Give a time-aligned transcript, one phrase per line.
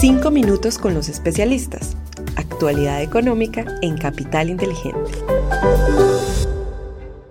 [0.00, 1.96] Cinco minutos con los especialistas.
[2.36, 5.10] Actualidad económica en Capital Inteligente.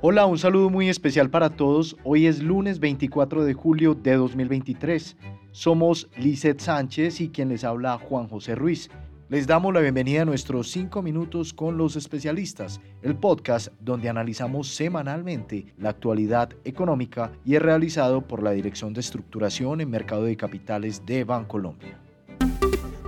[0.02, 1.96] Hola, un saludo muy especial para todos.
[2.04, 5.16] Hoy es lunes 24 de julio de 2023.
[5.52, 8.90] Somos Lizeth Sánchez y quien les habla Juan José Ruiz.
[9.30, 14.68] Les damos la bienvenida a nuestros 5 minutos con los especialistas, el podcast donde analizamos
[14.68, 20.36] semanalmente la actualidad económica y es realizado por la Dirección de Estructuración en Mercado de
[20.36, 21.98] Capitales de Bancolombia.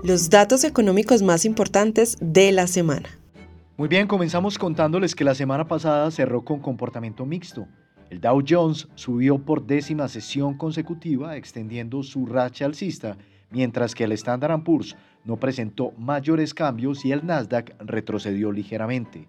[0.02, 3.10] Los datos económicos más importantes de la semana.
[3.76, 7.68] Muy bien, comenzamos contándoles que la semana pasada cerró con comportamiento mixto.
[8.10, 13.18] El Dow Jones subió por décima sesión consecutiva, extendiendo su racha alcista,
[13.52, 14.96] mientras que el Standard Poor's
[15.26, 19.28] no presentó mayores cambios y el Nasdaq retrocedió ligeramente.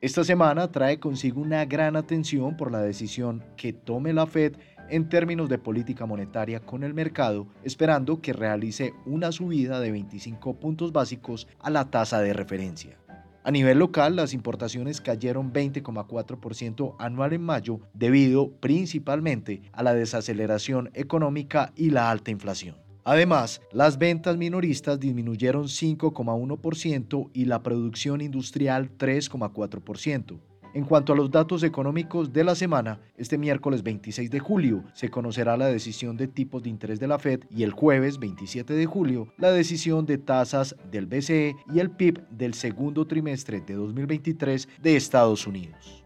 [0.00, 4.54] Esta semana trae consigo una gran atención por la decisión que tome la Fed
[4.88, 10.54] en términos de política monetaria con el mercado, esperando que realice una subida de 25
[10.60, 12.96] puntos básicos a la tasa de referencia.
[13.42, 20.90] A nivel local, las importaciones cayeron 20,4% anual en mayo debido principalmente a la desaceleración
[20.94, 22.87] económica y la alta inflación.
[23.08, 30.38] Además, las ventas minoristas disminuyeron 5,1% y la producción industrial 3,4%.
[30.74, 35.08] En cuanto a los datos económicos de la semana, este miércoles 26 de julio se
[35.08, 38.84] conocerá la decisión de tipos de interés de la Fed y el jueves 27 de
[38.84, 44.68] julio la decisión de tasas del BCE y el PIB del segundo trimestre de 2023
[44.82, 46.04] de Estados Unidos.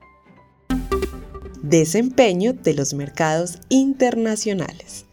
[1.65, 5.07] Desempeño de los mercados internacionales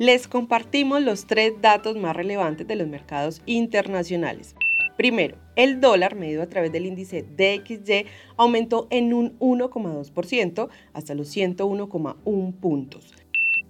[0.00, 4.54] les compartimos los tres datos más relevantes de los mercados internacionales.
[4.96, 8.06] Primero, el dólar medido a través del índice DXY
[8.38, 13.12] aumentó en un 1,2% hasta los 101,1 puntos.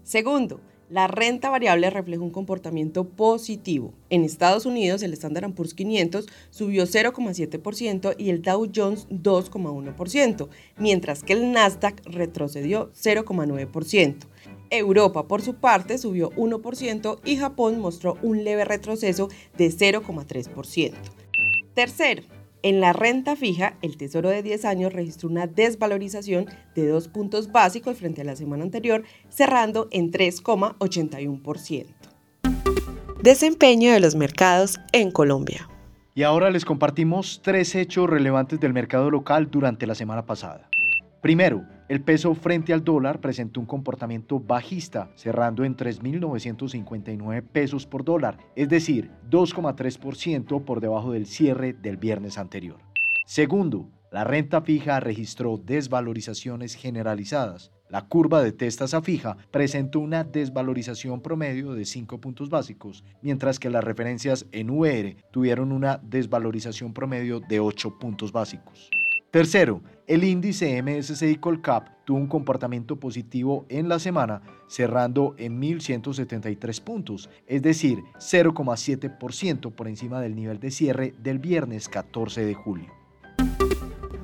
[0.05, 3.93] Segundo, la renta variable refleja un comportamiento positivo.
[4.09, 11.25] En Estados Unidos, el Standard Poor's 500 subió 0,7% y el Dow Jones 2,1%, mientras
[11.25, 14.29] que el Nasdaq retrocedió 0,9%.
[14.71, 20.95] Europa, por su parte, subió 1% y Japón mostró un leve retroceso de 0,3%.
[21.75, 22.23] Tercero,
[22.63, 27.53] en la renta fija, el Tesoro de 10 años registró una desvalorización de dos puntos
[27.53, 31.87] básicos frente a la semana anterior, cerrando en 3,81%.
[33.23, 35.69] Desempeño de los mercados en Colombia.
[36.15, 40.69] Y ahora les compartimos tres hechos relevantes del mercado local durante la semana pasada.
[41.21, 48.05] Primero, el peso frente al dólar presentó un comportamiento bajista, cerrando en 3.959 pesos por
[48.05, 52.79] dólar, es decir, 2,3% por debajo del cierre del viernes anterior.
[53.27, 57.71] Segundo, la renta fija registró desvalorizaciones generalizadas.
[57.91, 63.69] La curva de testa fija presentó una desvalorización promedio de 5 puntos básicos, mientras que
[63.69, 68.91] las referencias en UR tuvieron una desvalorización promedio de 8 puntos básicos.
[69.31, 76.83] Tercero, el índice MSCI Colcap tuvo un comportamiento positivo en la semana, cerrando en 1.173
[76.83, 82.89] puntos, es decir, 0,7% por encima del nivel de cierre del viernes 14 de julio.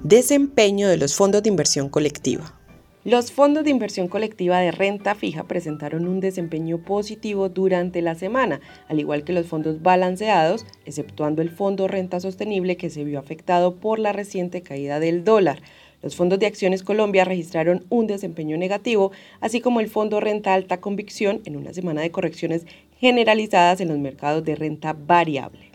[0.02, 2.55] Desempeño de los fondos de inversión colectiva.
[3.06, 8.60] Los fondos de inversión colectiva de renta fija presentaron un desempeño positivo durante la semana,
[8.88, 13.76] al igual que los fondos balanceados, exceptuando el fondo renta sostenible que se vio afectado
[13.76, 15.62] por la reciente caída del dólar.
[16.02, 20.80] Los fondos de acciones Colombia registraron un desempeño negativo, así como el fondo renta alta
[20.80, 22.66] convicción en una semana de correcciones
[22.98, 25.70] generalizadas en los mercados de renta variable.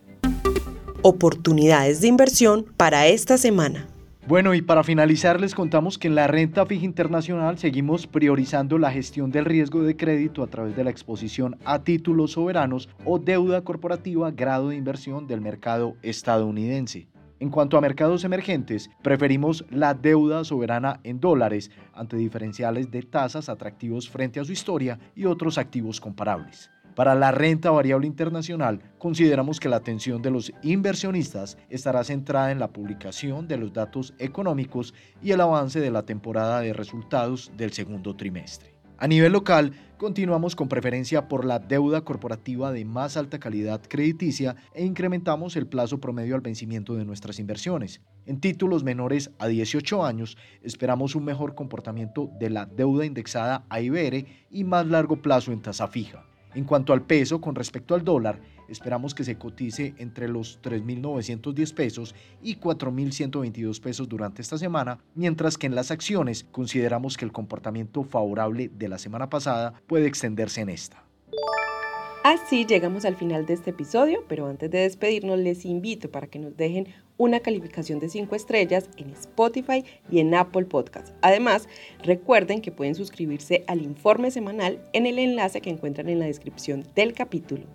[1.02, 3.88] Oportunidades de inversión para esta semana.
[4.28, 8.92] Bueno, y para finalizar les contamos que en la renta fija internacional seguimos priorizando la
[8.92, 13.64] gestión del riesgo de crédito a través de la exposición a títulos soberanos o deuda
[13.64, 17.08] corporativa grado de inversión del mercado estadounidense.
[17.40, 23.50] En cuanto a mercados emergentes, preferimos la deuda soberana en dólares ante diferenciales de tasas
[23.50, 26.70] atractivos frente a su historia y otros activos comparables.
[26.96, 32.60] Para la renta variable internacional, consideramos que la atención de los inversionistas estará centrada en
[32.60, 37.72] la publicación de los datos económicos y el avance de la temporada de resultados del
[37.72, 38.76] segundo trimestre.
[38.98, 44.58] A nivel local, continuamos con preferencia por la deuda corporativa de más alta calidad crediticia
[44.76, 48.02] e incrementamos el plazo promedio al vencimiento de nuestras inversiones.
[48.26, 53.82] En títulos menores a 18 años, esperamos un mejor comportamiento de la deuda indexada a
[53.82, 56.26] IBR y más largo plazo en tasa fija.
[56.54, 61.74] En cuanto al peso con respecto al dólar, esperamos que se cotice entre los 3.910
[61.74, 67.32] pesos y 4.122 pesos durante esta semana, mientras que en las acciones consideramos que el
[67.32, 71.04] comportamiento favorable de la semana pasada puede extenderse en esta.
[72.24, 76.38] Así llegamos al final de este episodio, pero antes de despedirnos les invito para que
[76.38, 76.88] nos dejen
[77.22, 81.10] una calificación de 5 estrellas en Spotify y en Apple Podcast.
[81.22, 81.70] Además,
[82.02, 86.84] recuerden que pueden suscribirse al informe semanal en el enlace que encuentran en la descripción
[86.96, 87.66] del capítulo.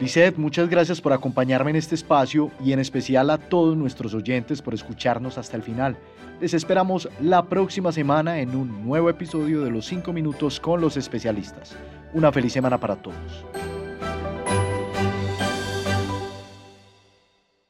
[0.00, 4.62] Lisette, muchas gracias por acompañarme en este espacio y en especial a todos nuestros oyentes
[4.62, 5.98] por escucharnos hasta el final.
[6.40, 10.96] Les esperamos la próxima semana en un nuevo episodio de Los 5 Minutos con los
[10.96, 11.76] especialistas.
[12.14, 13.44] Una feliz semana para todos.